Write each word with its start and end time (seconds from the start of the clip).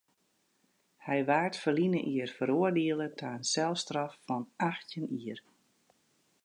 Hy 1.05 1.19
waard 1.29 1.55
ferline 1.63 1.99
jier 2.09 2.31
feroardiele 2.37 3.07
ta 3.19 3.29
in 3.37 3.45
selstraf 3.53 4.13
fan 4.25 4.43
achttjin 4.69 5.07
jier. 5.19 5.39